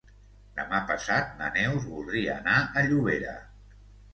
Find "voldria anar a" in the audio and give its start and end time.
1.91-2.87